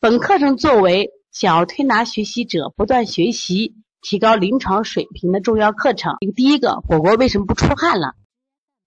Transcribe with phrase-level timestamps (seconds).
[0.00, 6.18] 本课程作为小儿推拿学习者不断学习、提高临床水平的重要课程。
[6.36, 8.14] 第一个，果果为什么不出汗了？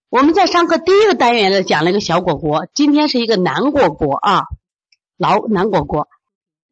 [0.08, 4.44] 我们在上课第一个单元呢，讲了一个小果果，今天是一个男果果啊，
[5.18, 6.08] 老男果果。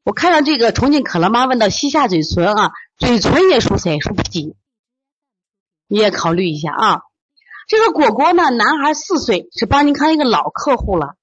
[0.05, 4.01] 我看到这个重庆可乐妈问到膝下嘴唇啊，嘴唇也属谁？
[4.01, 4.57] 属脾。
[5.87, 7.03] 你也考虑一下啊。
[7.69, 11.17] 这个果果呢，男孩四岁，是邦尼康一个老客户了。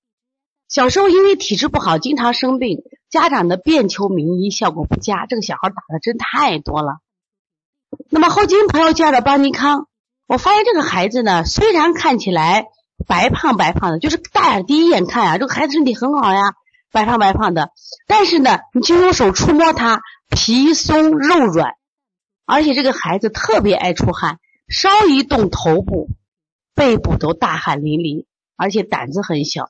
[0.70, 5.26] 小时候因为体质不好，经常生病，家长的遍求名医，效果不佳。
[5.26, 7.00] 这个小孩打的针太多了。
[8.10, 9.88] 那么后经朋友介绍的邦尼康，
[10.28, 12.68] 我发现这个孩子呢，虽然看起来
[13.08, 16.54] 白胖白胖的，就是大眼第一眼看啊，这个孩子身体很好呀，
[16.92, 17.72] 白胖白胖的。
[18.08, 21.76] 但是呢，你就用手触摸他，皮松肉软，
[22.46, 26.10] 而且这个孩子特别爱出汗，稍一动头部、
[26.76, 28.26] 背部都大汗淋漓，
[28.58, 29.70] 而且胆子很小。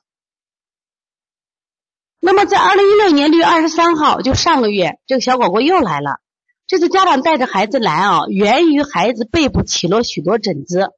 [2.20, 6.18] 那么，在二零一六年六月二十三号，就上个月，这个小果果又来了。
[6.66, 10.88] 这次家长带着孩子来啊，源于孩子背部起了许多疹子。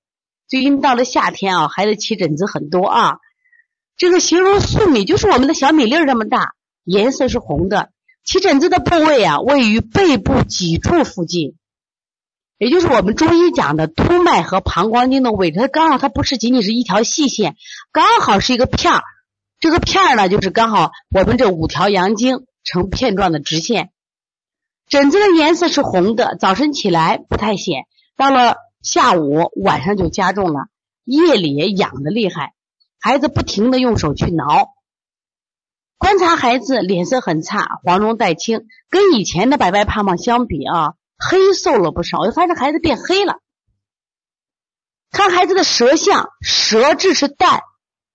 [0.49, 3.19] 最近到了夏天啊，孩子起疹子很多啊。
[3.99, 6.53] 这个形容粟米，就是我们的小米粒儿这么大，
[6.85, 7.91] 颜色是红的。
[8.25, 11.55] 起疹子的部位啊，位于背部脊柱附近，
[12.57, 15.59] 也就是我们中医讲的督脉和膀胱经的位置。
[15.61, 17.57] 它刚好，它不是仅仅是一条细线，
[17.93, 19.03] 刚好是一个片儿。
[19.61, 23.93] 这个片儿呢，就是刚好我们这五条阳经成片状的直线。
[24.89, 27.85] 疹子的颜色是红的，早晨起来不太显，
[28.17, 30.69] 到了下午晚上就加重了，
[31.05, 32.55] 夜里也痒的厉害，
[32.99, 34.71] 孩子不停的用手去挠。
[35.99, 42.21] 观察孩子脸色很差，黄中带青，跟以前的白白胖胖相比啊，黑瘦了不少。
[42.21, 43.35] 我就发现孩子变黑了。
[45.11, 47.61] 看孩子的舌象，舌质是淡。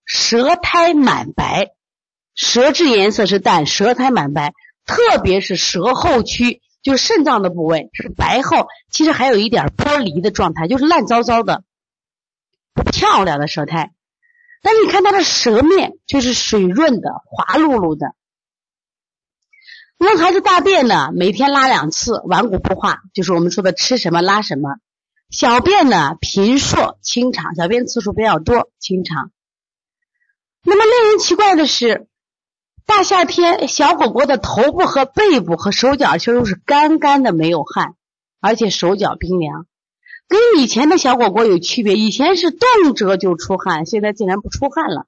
[0.06, 1.72] 舌苔满白，
[2.36, 4.54] 舌质颜色是淡，舌苔满白，
[4.86, 11.64] 特别是舌后区，就是肾脏的部位是白厚，其实还有一点剥离的状态，就是烂糟糟的，
[12.74, 13.92] 不漂亮的舌苔。
[14.62, 18.16] 但是你看他的舌面就是水润的，滑漉漉的。
[19.98, 24.78] 那孩子大便呢，每天拉两次，顽固不化，就是我们说的吃什么拉什么。
[25.30, 29.32] 小便呢频数清长，小便次数比较多，清长。
[30.68, 32.08] 那么令人奇怪的是，
[32.88, 37.94] 大夏天小果果的头部和背部和手脚却都是干干的，没有汗，
[38.42, 39.68] 而且手脚冰凉，
[40.28, 41.96] 跟以前的小果果有区别。
[41.96, 45.06] 以前是动辄就出汗，现在竟然不出汗了。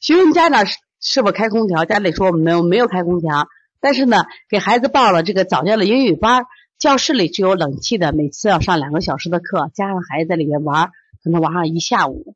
[0.00, 3.48] 询问家长是是否开空调，家里说我们没有没有开空调，
[3.80, 6.44] 但是呢，给孩子报了这个早教的英语班，
[6.78, 10.90] 教室里是有冷气的，每次要上两个小时的课，加上孩子在里面玩，
[11.24, 12.34] 可能玩上一下午。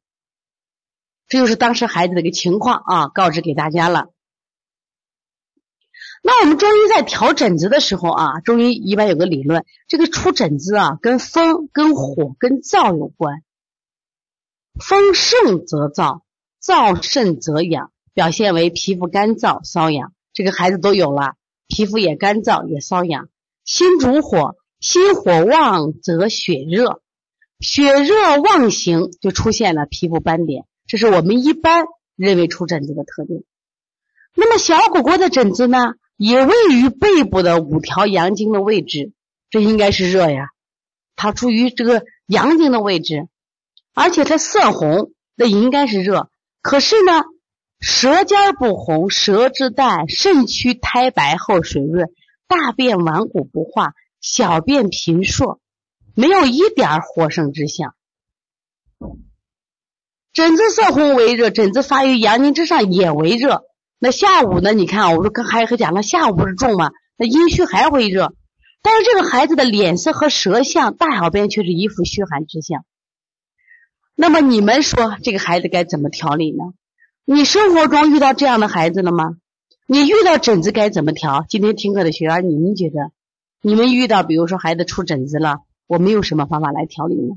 [1.33, 4.11] 这就是当时孩子的一个情况啊，告知给大家了。
[6.23, 13.43] 那我们中医在调疹子的时候啊，中医一般有个理论，这个出疹子啊，跟风、跟火、跟燥有关。
[14.79, 16.21] 风盛则燥，
[16.63, 20.13] 燥盛则痒，表现为皮肤干燥、瘙痒。
[20.35, 23.31] 这个孩子都有了，皮肤也干燥也瘙痒。
[23.65, 27.01] 心主火，心火旺则血热，
[27.59, 30.67] 血热旺行就出现了皮肤斑点。
[30.93, 31.87] 这是我们一般
[32.17, 33.45] 认为出疹子的特点。
[34.35, 39.11] 那么小果果的疹子呢，也位于背部的五条阳经的位置，
[39.49, 40.51] 这应该是热呀。
[41.17, 43.27] 它处于这个阳经的位置，
[43.95, 46.29] 而且它色红，那应该是热。
[46.61, 47.25] 可是呢，
[47.81, 52.11] 舌尖不红，舌质淡，肾区苔白厚水润，
[52.47, 55.59] 大便顽固不化，小便频数，
[56.15, 57.95] 没有一点儿火盛之象。
[60.33, 63.65] 疹子色红为热，疹子发于阳经之上也为热。
[63.99, 64.73] 那下午呢？
[64.73, 66.91] 你看，我说跟孩子讲了，下午不是重吗？
[67.19, 68.33] 那阴虚还会热。
[68.81, 72.85] 但是这个孩子的脸色和舌象，大小便却是一副虚寒之象。
[74.15, 76.65] 那么你们说这个孩子该怎么调理呢？
[77.27, 79.37] 你生活中遇到这样的孩子了吗？
[79.87, 81.45] 你遇到疹子该怎么调？
[81.47, 83.13] 今天听课的学员，你们觉得，
[83.61, 87.35] 你们遇到比如说孩子出疹子了，我们用什么方法来调理呢？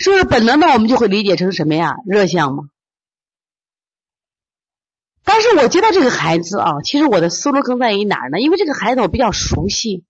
[0.00, 1.96] 是不是本能的我们就会理解成什么呀？
[2.06, 2.64] 热象吗？
[5.22, 8.40] 但是我接到这个孩子啊，其实我的思路更在于哪儿呢？
[8.40, 10.06] 因为这个孩子我比较熟悉。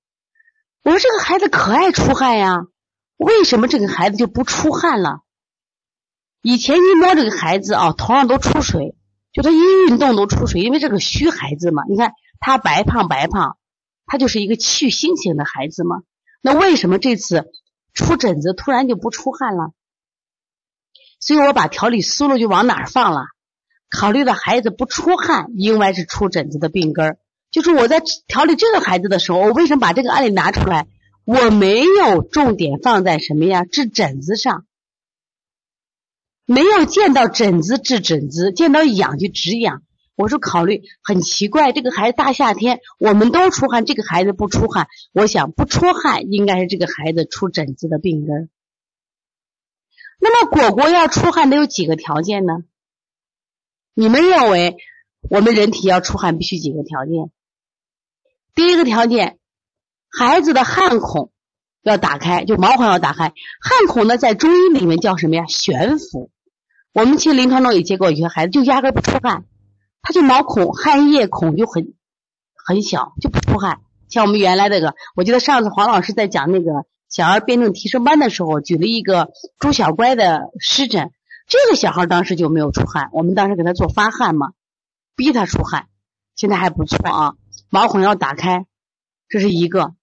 [0.85, 2.67] 我说这个孩子可爱出汗呀，
[3.17, 5.23] 为什么这个孩子就不出汗了？
[6.41, 8.95] 以前一摸这个孩子啊，头上都出水，
[9.33, 9.59] 就他一
[9.89, 11.83] 运动都出水，因为这个虚孩子嘛。
[11.89, 13.59] 你看他白胖白胖，
[14.07, 16.03] 他就是一个去心型的孩子嘛。
[16.41, 17.51] 那为什么这次
[17.93, 19.73] 出疹子突然就不出汗了？
[21.21, 23.27] 所以我把调理思路就往哪儿放了？
[23.91, 27.19] 考虑到孩子不出汗，应该是出疹子的病根儿。
[27.51, 30.87] 就是我在调理这个孩子的时候，我为什么把这个案例拿出来？
[31.25, 33.65] 我没有重点放在什么呀？
[33.65, 34.65] 治疹子上，
[36.47, 39.83] 没有见到疹子治疹子，见到痒就止痒。
[40.15, 48.49] 我说考虑很奇怪，这个孩子大夏天我们都出汗，这个孩子不出汗，我想不出汗应该是这个孩子出疹子的病根。
[50.21, 52.59] 那么果果要出汗得有几个条件呢？
[53.95, 54.77] 你们认为
[55.29, 57.31] 我们人体要出汗必须几个条件？
[58.55, 59.39] 第一个条件，
[60.11, 61.33] 孩子的汗孔
[61.83, 63.33] 要打开，就毛孔要打开。
[63.61, 65.47] 汗孔呢，在中医里面叫什么呀？
[65.49, 66.31] 悬浮。
[66.93, 69.45] 我们其实临床中也接过有些孩子，就压根不出汗，
[70.03, 71.95] 他就毛孔汗液孔就很
[72.67, 73.81] 很小，就不出汗。
[74.09, 81.11] 像我们原来那个，我记得上次黄老师在讲那个小儿辩证提升班的时候，举了一个朱小乖的湿疹，
[81.49, 84.53] 这个小孩当时就没有出汗，我们当时给他做发汗嘛，
[85.17, 85.89] 逼他出汗，
[86.37, 87.35] 现在还不错啊。
[87.69, 88.65] 毛孔要打开，
[89.29, 89.95] 这是一个。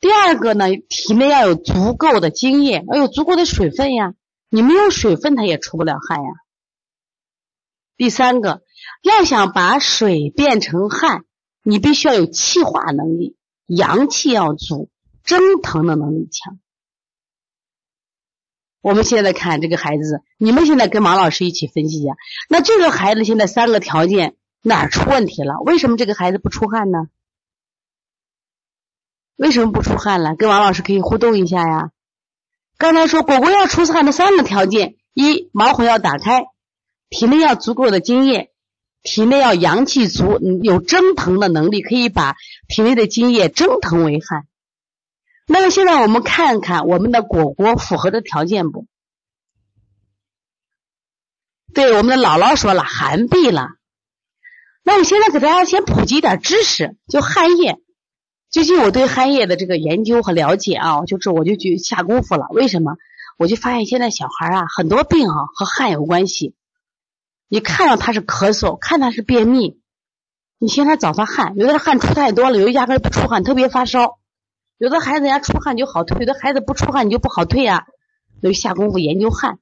[0.00, 4.14] 第二个呢，体内要有足够的津液，要有足够的水分呀。
[4.50, 6.30] 你没有水分，它也出不了汗呀。
[7.96, 8.62] 第三个，
[9.02, 11.24] 要想把水变成汗，
[11.62, 14.88] 你必须要有气化能力，阳气要足，
[15.28, 16.58] 蒸腾的能力强。
[18.80, 22.16] 我们现在看这个孩子，你们现在跟王老师一起分析一下，
[22.48, 24.34] 那这个孩子现在三个条件。
[24.60, 25.60] 哪出问题了？
[25.64, 27.08] 为什么这个孩子不出汗呢？
[29.36, 30.34] 为什么不出汗了？
[30.34, 31.92] 跟王老师可以互动一下呀。
[32.76, 36.46] 刚才说果果要出汗的三个条件：一、毛孔要打开，
[37.08, 38.50] 体内要足够的津液，
[39.02, 42.34] 体内要阳气足，有蒸腾的能力，可以把
[42.66, 44.48] 体内的津液蒸腾为汗。
[45.50, 48.86] 那么现在我们看看我们的果果符合的条件不？
[51.72, 53.68] 对，我们的姥姥说了，寒痹了。
[54.82, 57.78] 那我现在给大家先普及一点知识，就汗液。
[58.50, 62.46] 最近我对汗液的这个研究和了解啊，就是我就去下功夫了。
[62.50, 62.96] 为什么？
[63.38, 66.54] 我就发现现在小孩啊，很多病啊和汗有关系。
[67.48, 69.80] 你看到他是咳嗽，看他是便秘，
[70.58, 71.56] 你先他找他汗。
[71.56, 74.18] 有的汗出太多了，有的压根不出汗，特别发烧。
[74.78, 77.84] 有的孩子家出汗就好退，有的孩子不出汗你就不好退啊。
[78.42, 79.58] 就下功夫研究汗。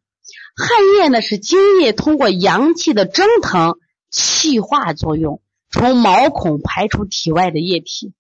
[0.57, 0.69] 汗
[0.99, 3.79] 液呢是精液通过阳气的蒸腾。
[4.09, 8.15] 气化作用，从毛孔排出体外的液体。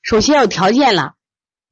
[0.00, 1.16] 首先有条件了，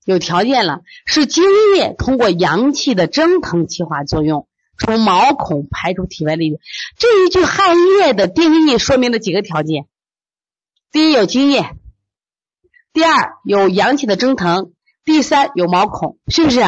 [0.04, 1.44] 有条件了，是精
[1.76, 6.60] 液通过阳气的蒸腾气化作用，从毛孔排出体外的液。
[6.98, 9.86] 这一句汗液的定义说明了几个条件：
[10.90, 11.62] 第一，有精液；
[12.92, 14.72] 第二，有阳气的蒸腾；
[15.04, 16.60] 第三，有毛孔，是不是？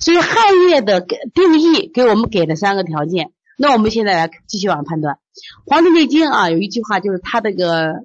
[0.00, 0.36] 所以汗
[0.68, 3.32] 液的定义给我们给了三个条件。
[3.56, 5.16] 那我们现在来继续往判断，
[5.66, 8.04] 《黄帝内经》啊有一句话，就是它这个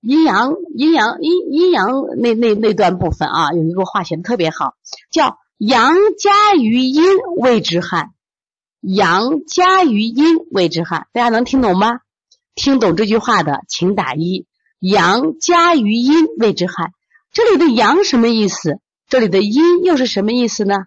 [0.00, 4.74] 阴阳阴阳阴阴阳那那那段部分啊，有一个话写的特别好，
[5.10, 7.02] 叫阳加于阴
[7.36, 8.12] 谓之汗，
[8.80, 12.00] 阳加于阴谓之汗，大家能听懂吗？
[12.54, 14.46] 听懂这句话的请打一，
[14.80, 16.92] 阳加于阴谓之汗，
[17.30, 18.80] 这里的阳什么意思？
[19.08, 20.86] 这里的阴又是什么意思呢？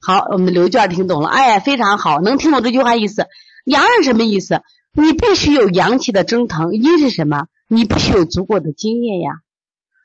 [0.00, 3.26] 好，我们的刘娟听懂了，哎，非常好，能听懂这句话意思。
[3.64, 4.62] 阳是什么意思？
[4.92, 6.74] 你必须有阳气的蒸腾。
[6.74, 7.48] 阴是什么？
[7.66, 9.40] 你必须有足够的津液呀。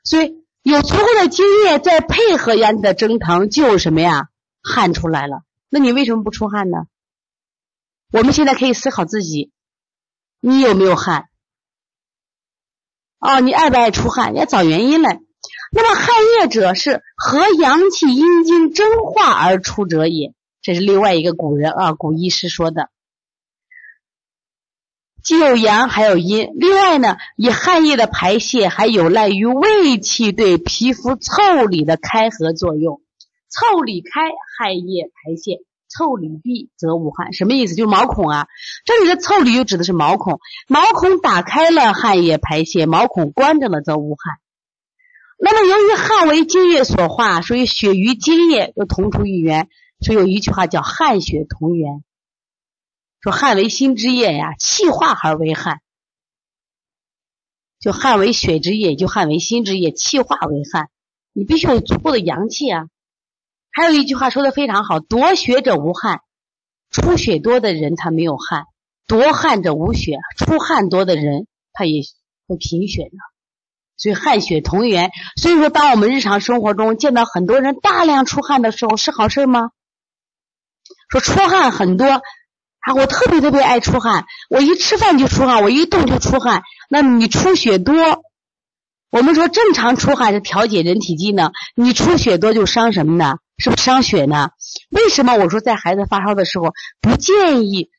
[0.02, 4.28] 所以有足够的津液，再配合阳气的蒸腾，就什么呀？
[4.62, 5.42] 汗出来了。
[5.70, 6.86] 那你为什么不出汗呢？
[8.10, 9.52] 我们现在可以思考自己，
[10.40, 11.28] 你有没有汗？
[13.24, 14.34] 哦，你爱不爱出汗？
[14.34, 15.18] 要找原因来。
[15.72, 22.90] 那么汗液者是和阳气阴经蒸化而出者也，这是另外一个古人啊，古医师说的。
[25.22, 33.00] 既有阳还有阴，另外呢，以汗液的排泄还有赖于胃气对皮肤腠理的开合作用。
[33.50, 34.20] 腠理开，
[34.58, 35.64] 汗液排泄；
[35.96, 37.32] 腠理闭，则无汗。
[37.32, 37.74] 什么意思？
[37.74, 38.48] 就是毛孔啊，
[38.84, 44.34] 这里的腠理又指的是毛孔，毛孔打开了，汗液排泄；毛孔关着了，则无汗。
[45.38, 49.68] 那么，由于汗为津液所化，所以血与津液又同出一源，
[50.00, 52.02] 所以有一句话叫“汗血同源”。
[53.20, 55.80] 说汗为心之液呀，气化而为汗。
[57.80, 60.88] 就汗为血之液，就汗为心之液，气化为汗。
[61.32, 62.86] 你必须有足够的阳气啊。
[63.74, 66.20] 还有一句话说的非常好：夺血者无汗，
[66.90, 68.66] 出血多的人他没有汗；
[69.08, 72.02] 夺汗者无血，出汗多的人他也
[72.46, 73.10] 会贫血的。
[73.96, 75.10] 所以汗血同源。
[75.36, 79.70] 所以说，当我们日常生活中见到很多人大量出汗的时候，是好事吗？
[81.08, 86.62] 说出汗很多啊，我特别特别爱出汗，我一吃饭就出汗，我一动就出汗。
[86.88, 88.22] 那你出血多，
[89.10, 93.38] 我们说正常出汗是调节人体机能，你出血多就伤什么呢？
[93.56, 94.50] 是不是伤血呢？
[94.90, 97.90] 为什么我说在孩子发烧的时候不建议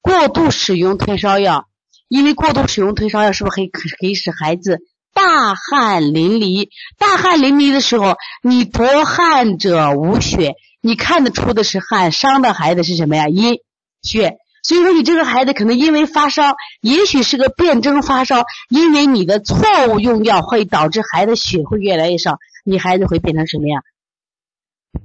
[0.00, 1.66] 过度使用退烧药？
[2.08, 4.80] 因为过度使用退烧药是不是可以可以使孩子
[5.14, 6.68] 大汗淋漓？
[6.98, 10.54] 大汗淋漓的时候，你夺汗者无血。
[10.84, 13.28] 你看得出的是汗，伤的孩子是什么呀？
[13.28, 13.60] 阴
[14.02, 23.80] 血，所以说你这个孩子可能因为发烧，也许是个辨证发烧，因为你的错误用药会导致孩子血会越来越少，你孩子会变成什么呀？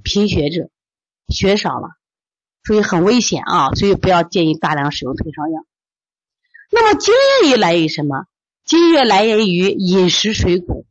[0.02, 0.70] 贫血者，
[1.28, 1.88] 血少了，
[2.64, 3.70] 所以很危险啊！
[3.74, 5.64] 所以不要建议大量使用退烧药。
[6.70, 7.14] 那么津
[7.46, 8.26] 液来源于什么？
[8.64, 10.86] 津液来源于饮食水谷。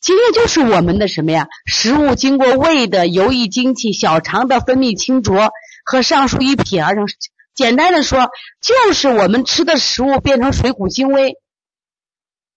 [0.00, 1.48] 津液就是我们的什么呀？
[1.66, 5.50] 食物经过胃的游溢精气、小肠的分泌清浊
[5.84, 7.06] 和上述一品而成。
[7.54, 11.36] 简单的说，就是我们吃的食物变成水谷精微，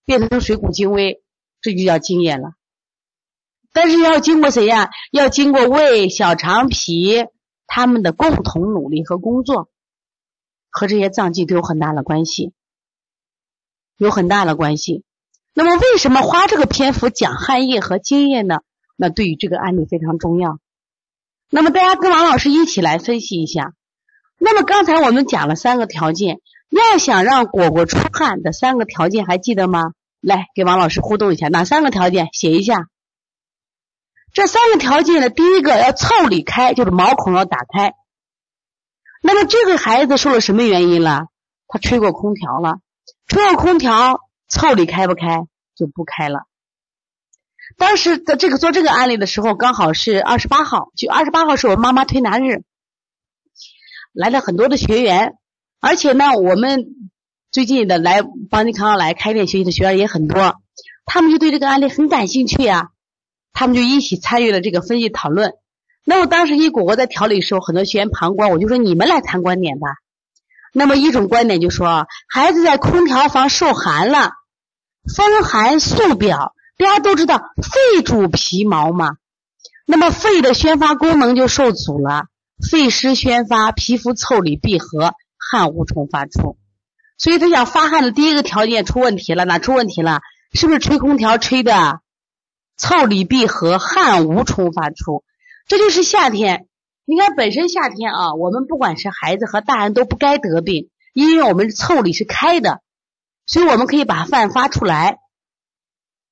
[0.06, 1.24] 变成水谷精微，
[1.62, 2.52] 这就叫津液了。
[3.74, 4.90] 但是要经过谁呀？
[5.12, 7.26] 要经过胃、小肠、脾
[7.68, 9.70] 他们的共同努力和工作，
[10.70, 12.52] 和这些脏器都有很大的关系，
[13.98, 15.04] 有很大的关系。
[15.54, 18.60] 那么为什么花这个篇幅讲汗液和津液呢？
[18.98, 20.60] 那对于这个案例非常重要。
[21.50, 23.74] 那么大家跟王老师一起来分析一下。
[24.38, 29.92] 那么刚才我们讲了三个条件，要想让果果出汗的三个条件还记得吗？
[30.20, 32.30] 来，给王老师互动一下，哪三个条件？
[32.34, 32.88] 写一下。
[34.34, 37.94] 这三个条件呢，第一个要腠理开，就是毛孔要打开。
[39.22, 41.28] 那么这个孩子受了什么原因了？
[41.68, 42.80] 他吹过空调了，
[43.28, 44.20] 吹过空调。
[44.50, 45.48] 腠理开不开
[45.78, 46.42] 就不开了。
[47.78, 52.64] 当时在这个做这个案例的时候，刚好是二十八号，就二十八号是我妈妈推拿日，
[54.12, 55.38] 来了很多的学员，
[55.80, 57.12] 而且呢，我们
[57.50, 60.62] 最近的来邦尼康来开店学习的学员也很多，
[61.06, 62.91] 他们就对这个案例很感兴趣呀，
[63.54, 65.54] 他们就一起参与了这个分析讨论。
[66.06, 69.88] 那么当时一果果在调理的时候，很多学员旁观，我就说你们来谈观点吧。
[70.74, 74.32] 那么一种观点就说，孩子在空调房受寒了。
[75.16, 79.16] 风寒素表，大家都知道肺主皮毛嘛，
[79.88, 82.26] 那么肺的宣发功能就受阻了，
[82.70, 86.56] 肺湿宣发，皮肤腠理闭合，汗无从发出，
[87.18, 90.22] 所以他想发汗的第一个条件出问题了，哪出问题了？
[90.54, 92.00] 是不是吹空调吹的
[92.82, 95.24] 腠理闭合，汗无从发出？
[95.68, 96.66] 这就是夏天，
[97.06, 102.82] 你看本身夏天啊，我们不管是孩子和大人都不该得病，因为我们腠理是开的。
[103.46, 105.20] 所以我们可以把饭发出来，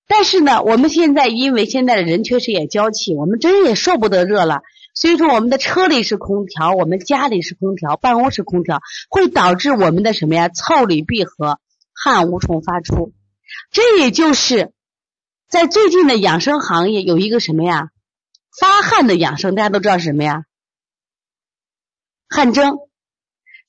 [0.07, 4.61] 但是呢，我们现在因为现在的人确实也娇气，我们真也受不得热了。
[4.95, 8.79] 所以说，我们的车里是空调，我们家里是空调，办公室空调，
[9.09, 10.49] 会导致我们的什么呀？
[10.49, 11.59] 腠理闭合，
[11.93, 13.13] 汗无从发出。
[13.71, 14.71] 这也就是
[15.49, 17.89] 在最近的养生行业有一个什么呀？
[18.59, 20.45] 发汗的养生，大家都知道是什么呀？
[22.29, 22.77] 汗蒸。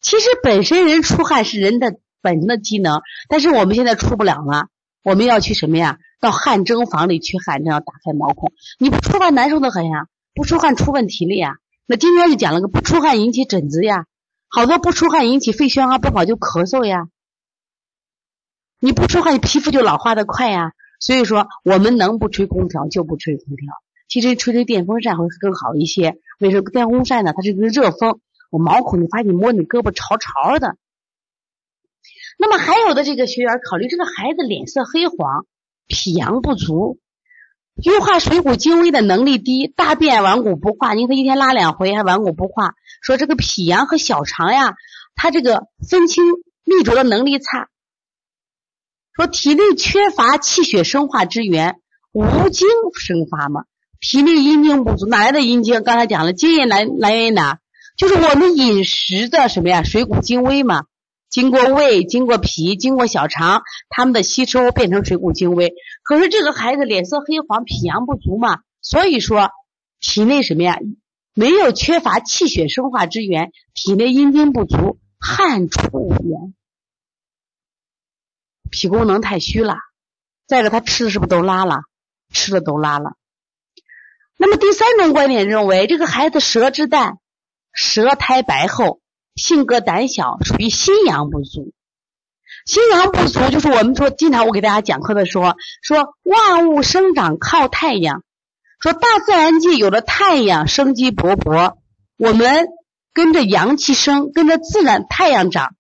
[0.01, 1.99] 其实本身人出汗是人的。
[2.23, 4.69] 本身的机能，但是我们现在出不了了，
[5.03, 5.99] 我们要去什么呀？
[6.21, 8.53] 到汗蒸房里去汗蒸，要打开毛孔。
[8.79, 11.55] 你不出汗难受的很呀，不出汗出问题了呀。
[11.87, 14.05] 那今天就讲了个不出汗引起疹子呀，
[14.49, 17.09] 好多不出汗引起肺宣化不好就咳嗽呀。
[18.81, 20.75] 你不出汗，你皮肤就老化的快呀。
[21.01, 23.75] 所以说，我们能不吹空调就不吹空调。
[24.09, 26.19] 其实吹吹电风扇会更好一些。
[26.39, 27.33] 为什么电风扇呢？
[27.35, 30.77] 它是个热风，我毛孔你发现摸你胳膊潮潮的。
[32.39, 35.47] 那么还有的这个学员考虑这个孩子脸色黑黄，
[35.87, 36.99] 脾阳不足，
[37.85, 40.95] 运化水谷精微的能力低，大便顽固不化。
[40.95, 44.75] 你看一天拉两回还顽固不化，说这个脾阳和小肠呀，
[45.15, 46.25] 他这个分清
[46.65, 47.69] 泌浊的能力差。
[49.15, 51.77] 说体内缺乏气血生化之源，
[52.13, 53.65] 无精生发嘛，
[54.01, 55.83] 体内阴精不足，哪来的阴精？
[55.83, 57.59] 刚才讲了，精液来来源于哪？
[57.97, 59.83] 就是我们饮食的什么呀？
[59.83, 60.85] 水谷精微嘛。
[61.29, 65.75] 经过胃，经过脾，经过小肠，他们的吸收变成水谷精微。
[66.03, 69.51] 可是这个孩子脸色黑黄，脾阳不足嘛，所以说
[70.01, 70.79] 体内什么呀？
[71.33, 76.55] 没有缺乏气血生化之源，体内阴精不足，汗出无源，
[78.71, 79.77] 脾功能太虚了。
[80.47, 81.83] 再一个，他吃的是不是都拉了？
[82.33, 83.13] 吃的都拉了。
[84.37, 87.19] 那么第三种观点认为，这个孩子舌质淡，
[87.73, 89.01] 舌苔白厚，
[89.35, 91.73] 性格胆小，属于心阳不足。
[92.67, 98.23] 心阳不足就是我们说，经常我给大家讲课的时候说，万物生长靠太阳，
[98.81, 101.77] 说大自然界有了太阳，生机勃勃。
[102.17, 102.69] 我们
[103.13, 105.75] 跟着阳气生，跟着自然太阳长。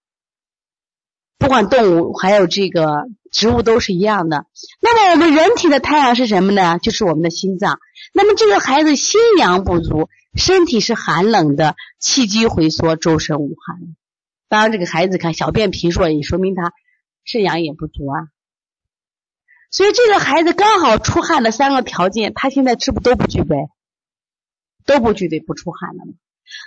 [1.40, 4.44] 不管动物还有这个植物都是一样的。
[4.82, 6.78] 那么我们人体的太阳是什么呢？
[6.78, 7.80] 就是我们的心脏。
[8.12, 13.96] 那么这个孩子心阳不足，身体是寒冷的，气机回缩，周身无寒。
[14.50, 16.74] 当然，这个孩子看小便频数，也说明他
[17.24, 18.28] 肾阳也不足啊。
[19.70, 23.56] 所以这个孩子刚好出汗的三个条件，他现在是不是都不具备？
[24.84, 26.12] 都不具备不出汗了吗？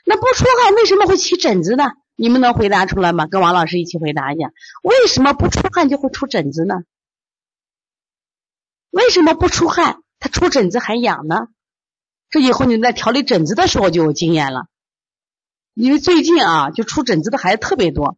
[0.06, 1.92] 那不出汗为什么会起疹子呢？
[2.16, 3.26] 你们能回答出来吗？
[3.26, 4.52] 跟王老师一起回答一下，
[4.84, 6.76] 为什么不出汗就会出疹子呢？
[8.92, 10.02] 为什么不出汗？
[10.20, 11.48] 他出疹子还痒呢，
[12.30, 14.68] 这以后你在调理疹子的时候就有经验了。
[15.74, 18.18] 因为最近啊，就出疹子的孩子特别多，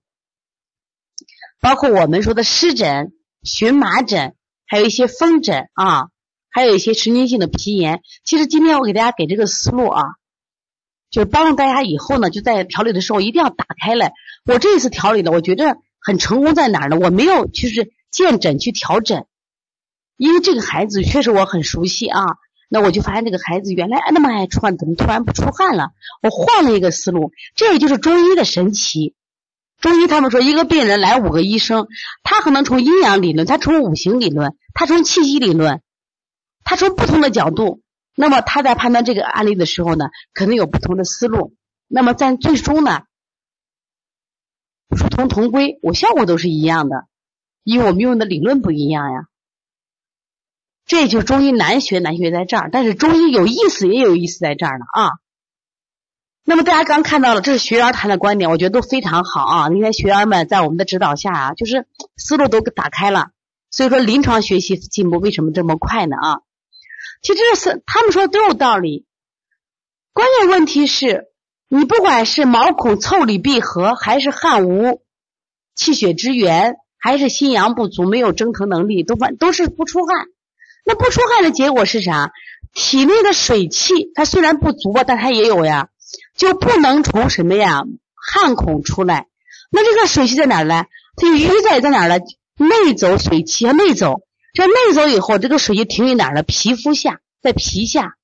[1.62, 4.36] 包括我们说的湿疹、荨麻疹，
[4.68, 6.10] 还有一些风疹啊，
[6.50, 8.02] 还有一些神经性的皮炎。
[8.26, 10.04] 其实今天我给大家给这个思路啊，
[11.10, 14.14] 就帮助大家以后呢，就在调理的时候一定要打开来。
[14.46, 16.98] 我这一次调理的，我觉得很成功在哪儿呢？
[16.98, 19.26] 我没有就是见诊去调诊。
[20.18, 22.22] 因为这个孩子确实我很熟悉啊，
[22.70, 25.90] 那我就发现这个孩子原来那么爱出汗，怎么突然不出汗了？
[26.22, 29.14] 我换了一个思路，这也就是中医的神奇。
[29.82, 31.88] 中医他们说，一个病人来五个医生，
[32.24, 35.82] 他可能从阴阳理论，他从五行理论，他从气机理论，
[36.64, 37.82] 他从不同的角度，
[38.16, 41.54] 那么他在判断这个案例的时候呢，可能有不同的思路。
[41.88, 43.04] 那么在最终呢，
[44.96, 47.08] 殊途同归，我效果都是一样的，
[47.64, 49.28] 因为我们用的理论不一样呀。
[50.86, 52.70] 这就中医难学，难学在这儿。
[52.72, 55.12] 但是中医有意思，也有意思在这儿呢啊。
[56.44, 59.68] 那么大家刚看到了，这是学员谈的观点，我觉得都非常好啊。
[59.68, 63.32] 那些学员们在我们的指导下啊，就是思路都打开了。
[63.72, 66.42] 所以说临床学习进步为什么这么快呢啊？
[67.22, 69.06] 其实这是他们说的都有道理。
[70.14, 71.26] 关键问题是
[71.68, 75.02] 你不管是毛孔腠理闭合，还是汗无
[75.76, 80.28] 气血之源，还是心阳不足，没有蒸腾能力，都反都是不出汗。
[80.86, 82.32] 那不出汗的结果是啥？
[82.74, 85.90] 体内的水气它虽然不足吧，但它也有呀，
[86.36, 89.28] 就不能从什么呀汗孔出来。
[89.72, 90.86] 那这个水气在哪儿呢？
[91.16, 92.20] 它淤在在哪儿呢？
[92.58, 94.22] 内走水气内走，
[94.56, 96.42] 这内走以后，这个水就停于哪儿呢？
[96.42, 98.16] 皮肤下，在皮下。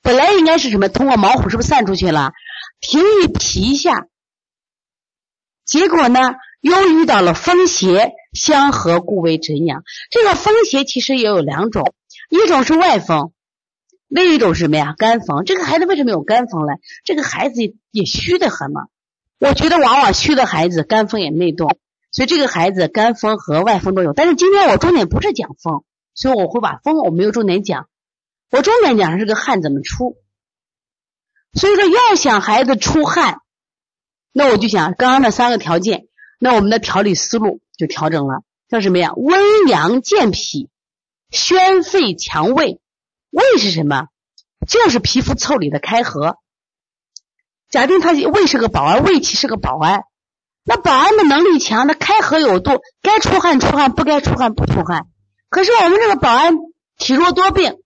[0.00, 0.88] 本来应该是什么？
[0.88, 2.32] 通过毛孔是不是散出去了？
[2.80, 4.06] 停于皮下。
[5.66, 8.12] 结果呢，又遇到了风邪。
[8.32, 9.82] 相合故为真阳。
[10.10, 11.92] 这个风邪其实也有两种，
[12.30, 13.34] 一种是外风，
[14.08, 14.94] 另一种是什么呀？
[14.96, 15.44] 干风。
[15.44, 16.72] 这个孩子为什么有干风呢？
[17.04, 18.86] 这个孩子也虚得很嘛。
[19.38, 21.76] 我觉得往往虚的孩子干风也内动，
[22.12, 24.12] 所以这个孩子干风和外风都有。
[24.12, 25.82] 但是今天我重点不是讲风，
[26.14, 27.88] 所以我会把风我没有重点讲，
[28.52, 30.16] 我重点讲是个汗怎么出。
[31.54, 33.40] 所以说要想孩子出汗，
[34.30, 36.06] 那我就想刚刚那三个条件，
[36.38, 37.60] 那我们的调理思路。
[37.74, 39.12] 就调整了，叫什么呀？
[39.16, 40.68] 温阳健脾，
[41.30, 42.80] 宣肺强胃。
[43.30, 44.06] 胃是什么？
[44.68, 46.36] 就是皮肤腠理的开合。
[47.70, 50.04] 假定他胃是个保安，胃气是个保安，
[50.64, 55.08] 那保安的能力强，那开合有度，该出汗出汗，不该出汗不出汗。
[55.48, 56.56] 可是我们这个保安
[56.96, 57.80] 体弱多病，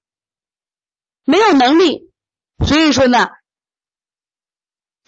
[1.25, 2.11] 没有能力，
[2.67, 3.29] 所以说呢。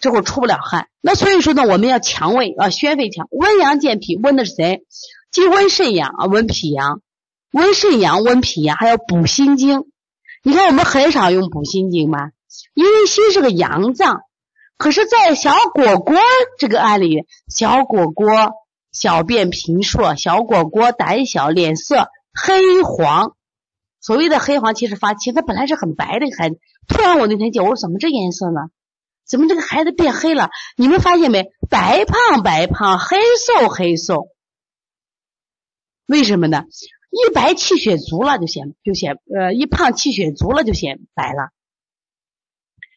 [0.01, 4.85] 这会出不了汗，那所以说呢，我们要强胃啊，宣肺强，温阳健脾，温的是谁？
[5.29, 7.01] 既温肾阳啊，温脾阳，
[7.51, 9.91] 温肾阳，温脾阳，还要补心经。
[10.41, 12.29] 你看我们很少用补心经嘛，
[12.73, 14.21] 因为心是个阳脏。
[14.79, 16.15] 可是，在小果果
[16.57, 18.31] 这个案例，小果果
[18.93, 23.35] 小便频数，小果果胆小，脸色黑黄。
[23.99, 28.69] 所谓的黑黄，其实发青，他本来是很白的孩子，突然我那天见，我说怎么这颜色呢？
[29.27, 30.49] 怎么这个孩子变黑了？
[30.77, 31.51] 你们发现没？
[31.69, 34.29] 白胖白胖，黑瘦黑瘦，
[36.07, 36.63] 为什么呢？
[37.11, 41.49] 一白气血足了就显就显呃，一胖气血足了就显白了。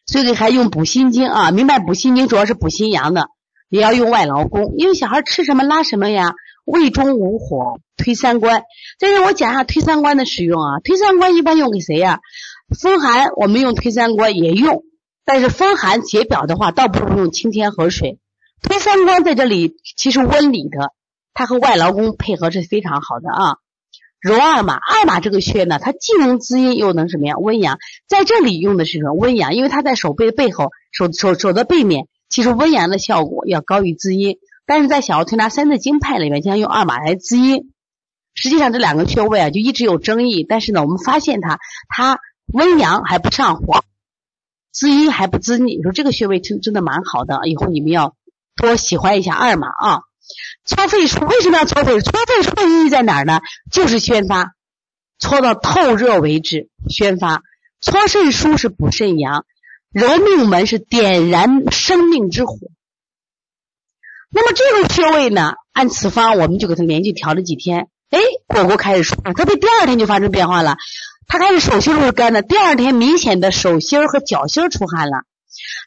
[0.05, 3.27] 所以还用补心经啊，明白补心经主要是补心阳的，
[3.69, 6.33] 也要用外劳宫，因为小孩吃什么拉什么呀，
[6.65, 8.63] 胃中无火，推三关。
[8.99, 12.19] 再让我讲一下推三关的使用啊，推三关一般用给谁呀？
[12.79, 14.83] 风寒我们用推三关也用。
[15.25, 18.19] 但是风寒解表的话，倒不如用清天河水。
[18.61, 20.91] 推三关在这里其实温里的，
[21.33, 23.55] 它和外劳宫配合是非常好的啊。
[24.23, 27.35] 揉二马，二马这个穴呢，它既能滋阴又能什么呀？
[27.37, 27.77] 温阳。
[28.07, 29.11] 在这里用的是什么？
[29.11, 34.37] 温阳，因为它在手背的背后，手手手的背面，其实温阳的效果要高于滋阴。
[34.65, 37.73] 但是在小儿推拿三字经派里面，经常用二马来滋阴。
[38.33, 40.45] 实际上这两个穴位啊，就一直有争议。
[40.47, 41.59] 但是呢，我们发现它，
[41.89, 42.17] 它
[42.53, 43.83] 温阳还不上火，
[44.71, 45.75] 滋阴还不滋腻。
[45.75, 48.15] 你说这个穴位真真的蛮好的，以后你们要
[48.55, 50.03] 多喜欢一下二马啊。
[50.65, 51.99] 搓肺腧为什么要搓肺？
[51.99, 53.41] 搓肺腧的意义在哪儿呢？
[53.69, 54.53] 就是宣发，
[55.19, 56.69] 搓到透热为止。
[56.89, 57.41] 宣发，
[57.81, 59.45] 搓肾腧是补肾阳，
[59.91, 62.55] 揉命门是点燃生命之火。
[64.31, 70.77] 那么这个穴位呢，按此方我们就给他连续调了几天，哎，果果开始出特别第二天就发生变化了。
[71.27, 75.23] 他开始手心都是干的，第二天明显的手心和脚心出汗了。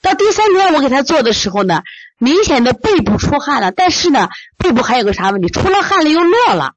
[0.02, 1.80] 到第三天我给他做的时候呢。
[2.18, 5.48] 明显的背部出汗了，但是呢，背部还有个啥问题？
[5.48, 6.72] 出了汗了又落了，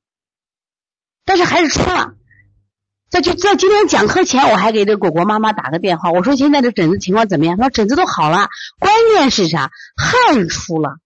[1.26, 2.14] 但是还是出了。
[3.10, 7.58] 在就在今天讲课前，我还给这果果妈妈打个电话，我说现在这疹子情况怎么样？
[7.58, 8.50] 她说疹子都好了，
[8.80, 9.72] 关键是啥？
[9.96, 10.98] 汗出了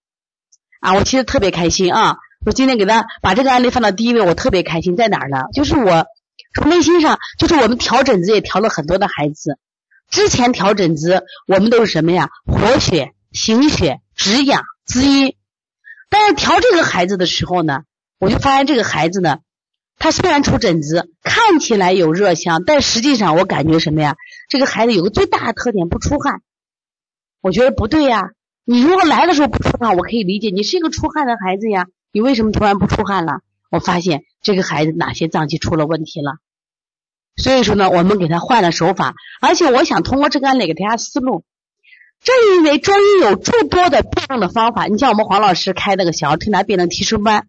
[0.82, 0.96] 啊！
[0.96, 2.18] 我其实特别开心啊！
[2.46, 5.44] 我今天给他把这个案例放到第一位，我特别开心，在哪儿呢？
[5.54, 6.08] 就是我
[6.56, 9.58] 从内心上，就是我们调疹子也调了很多的孩子，
[10.10, 12.30] 之前调疹子我们都是什么呀？
[12.46, 13.14] 活血。
[13.32, 15.36] 行血止痒滋阴，
[16.10, 17.84] 但是调这个孩子的时候呢，
[18.20, 19.40] 我就发现这个孩子呢，
[19.98, 24.16] 他虽然出疹子，看起来有热象，但实际上我感觉什么呀？
[24.50, 26.42] 这个孩子有个最大的特点，不出汗。
[27.42, 28.32] 我觉得不对呀，
[28.64, 33.42] 你如果来的时候不出汗，我可以理解，你是一个出汗的孩子呀，你为什么突然不出汗了？
[33.70, 36.38] 我发现这个孩子哪些脏器出了问题了？
[37.36, 41.44] 所以说呢，我们给他换了手法，而且我想通过这个案例给大家思路。
[42.24, 47.48] 正因为中医有诸多的辩证的方法，你像我们黄老师开那个小儿推拿辩证提升班，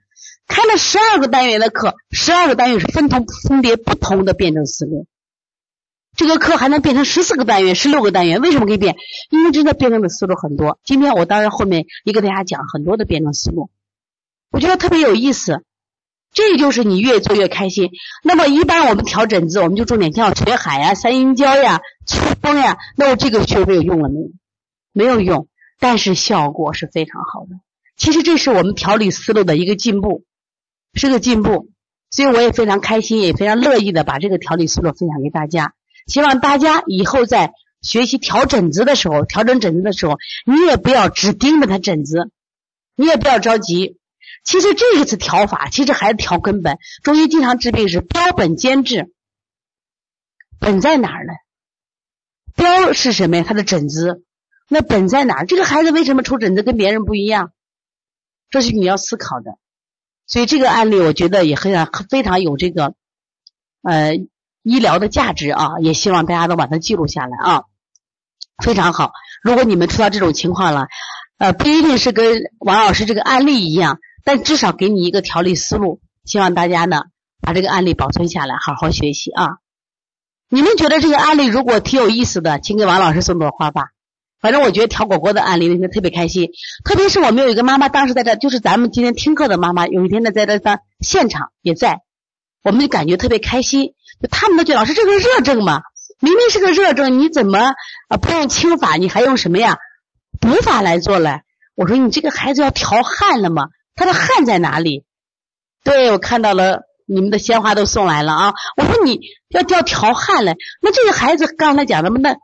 [0.48, 5.06] 开了十二个单元的课，十二个单元是分同分别不同的辩证思路。
[6.16, 8.96] 这个课还能变成十四个单元、十六个单元，为什么可以变？
[9.30, 10.78] 因为真的辩证的思路很多。
[10.84, 13.70] 今天我当然后面也给大家讲很多的辩证思路，
[14.50, 15.62] 我觉得特别有意思。
[16.32, 17.90] 这就是你越做越开心。
[18.24, 24.30] 那么一般我们调疹子，我们就重点像血海呀、三阴交呀、祛风呀，那我这个穴位用了没有？
[24.94, 27.60] 没有用，但是效果是非常好的。
[27.96, 30.24] 其实这是我们调理思路的一个进步，
[30.94, 31.68] 是个进步。
[32.10, 35.74] 所以我也非常开心，也非常乐意的把这个调理思路分享给大家。
[36.06, 37.52] 希望大家以后在
[37.82, 42.30] 学习调疹子的时候，调整疹子的时候，你也不要只盯着它疹子，
[42.94, 43.98] 你也不要着急。
[44.44, 46.78] 其实这一次调法，其实还是调根本。
[47.02, 49.12] 中医经常治病是标本兼治，
[50.60, 51.32] 本在哪儿呢？
[52.54, 53.44] 标是什么呀？
[53.44, 54.22] 它的疹子。
[54.68, 55.44] 那本在哪？
[55.44, 57.52] 这个孩子为什么出疹子跟别人不一样？
[58.50, 59.58] 这是你要思考的。
[60.26, 62.94] 所以这个案例我觉得也非常非常有这个
[63.82, 64.14] 呃
[64.62, 67.64] 医疗的价值啊，也希望大家都把它记录下来啊，
[68.64, 69.12] 非常好。
[69.42, 70.86] 如果你们出到这种情况了，
[71.36, 76.00] 呃，不一定是跟王老师这个案例一样，但至少给你一个调理思路。
[76.24, 77.02] 希望大家呢
[77.42, 79.58] 把这个案例保存下来，好好学习啊。
[80.48, 83.90] 你们觉得这个案例如果挺有意思的，请给王老师送朵花吧。
[84.44, 86.50] 反正我觉得调果果的案例那天特别开心，
[86.84, 92.00] 特别是我们有一个妈妈，当时在这，就是咱们今天听课的妈妈，有一天呢在这当现场也在，
[92.62, 93.94] 我们就感觉特别开心。
[94.20, 95.80] 就他们都觉得老师这个热症嘛，
[96.20, 97.58] 明明是个热症，你怎么
[98.10, 99.78] 啊不用清法，你还用什么呀
[100.42, 101.40] 补法来做嘞？
[101.74, 103.68] 我说你这个孩子要调汗了吗？
[103.94, 105.06] 他的汗在哪里？
[105.84, 108.54] 对我看到了你们的鲜花都送来了啊！
[108.76, 112.36] 我说你要调调汗嘞，那这个孩子刚才讲的么那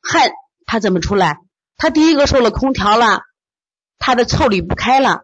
[0.00, 0.32] 汗。
[0.72, 1.36] 他怎么出来？
[1.76, 3.20] 他第一个受了空调了，
[3.98, 5.18] 他的腠理不开了；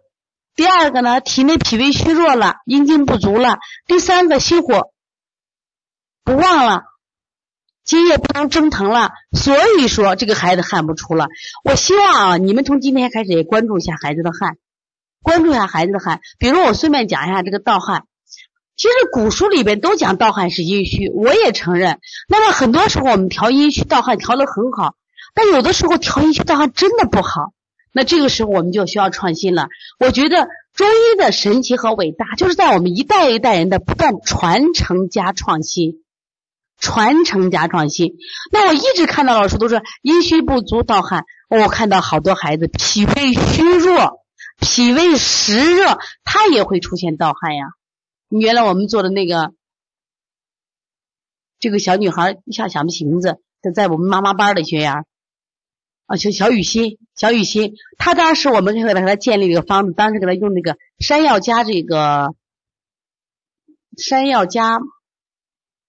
[0.54, 3.56] 第二个呢，体内脾胃虚弱了，阴精不足了；
[3.86, 4.90] 第三个心火
[6.22, 6.82] 不旺了，
[7.82, 9.12] 津液不能蒸腾了。
[9.32, 11.28] 所以说这个孩子汗不出了。
[11.64, 14.58] 我希望啊，你们从今天开始也关注一下孩子的汗，
[15.22, 16.20] 关注一下孩子的汗。
[16.38, 18.04] 比如我顺便讲一下这个盗汗。
[18.76, 22.00] 其实古书里边都讲盗汗是阴虚，我也承认。
[22.28, 24.94] 那么很多时候我们调阴虚盗汗调的很好。
[25.34, 27.52] 但有的时候调阴虚盗汗真的不好，
[27.92, 29.68] 那这个时候我们就需要创新了。
[29.98, 36.04] 我觉得中医的神奇和伟大，就是在我们一代一代人的不断传承加创新，
[36.78, 38.16] 传承加创新。
[38.50, 44.24] 那我一直看到老师都说阴虚不足盗汗，我看到好多孩子脾胃虚弱、
[44.60, 47.66] 脾胃湿热，他也会出现盗汗呀。
[48.28, 49.52] 原来我们做的那个
[51.58, 53.38] 这个小女孩一下想不起名字，
[53.74, 55.04] 在我们妈妈班的学员。
[56.08, 62.34] 啊，小小雨欣，小雨欣，他当时我们给他给他建立一个方子，当时给他用那个山药加这个
[63.96, 64.78] 山药加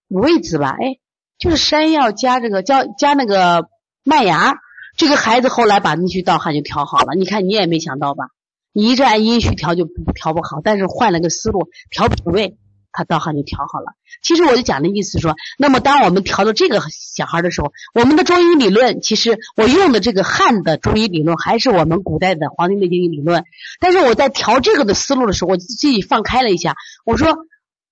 [0.10, 1.00] 五味子吧，哎，
[1.38, 3.70] 就是山药加这个加加那个
[4.04, 4.58] 麦芽，
[4.98, 7.16] 这个孩子后来把阴虚盗汗就调好了。
[7.16, 8.26] 你看你也没想到吧？
[8.74, 12.58] 你一直按阴虚调就调不好，但是换了个思路，调脾胃。
[12.92, 13.94] 他盗汗就调好了。
[14.22, 23.44] 其实我就讲的意思说，那么当我们调到这个小孩的时候，我们的中医理论，其实我用的这个汉的中医理论还是我们古代的《黄帝内经》理论。
[23.80, 26.76] 但是我在调这个的思路的时候，我自己放开了一下，
[27.06, 27.38] 我说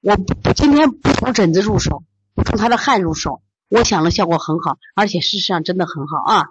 [0.02, 0.18] 我
[0.54, 2.04] 今天不从疹子入手，
[2.36, 6.46] 不从他的汗入手，我想了效果很好，而且事实上真的很好啊。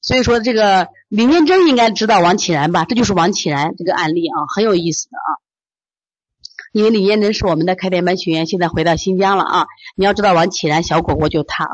[0.00, 2.86] 所以说这个李念真应该知道王启然吧？
[2.86, 5.28] 这就是王启然这个案例啊，很有意思的啊。
[6.72, 9.66] 因为李彦真是我们的开店班学员，现在回到新疆了啊！
[9.96, 11.70] 你要知道王启然小果果就他啊。